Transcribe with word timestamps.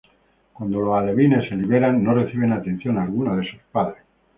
Cuando 0.53 0.79
los 0.81 0.97
alevines 0.97 1.47
se 1.47 1.55
liberan 1.55 2.03
no 2.03 2.15
reciben 2.15 2.53
atención 2.53 2.97
alguna 2.97 3.35
de 3.35 3.51
sus 3.51 3.59
padres. 3.71 4.01